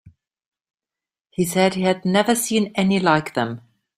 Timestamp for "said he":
1.45-1.83